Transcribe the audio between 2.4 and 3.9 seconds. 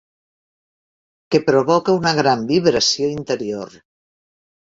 vibració interior.